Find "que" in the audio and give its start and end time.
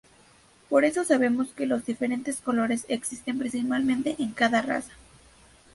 1.49-1.67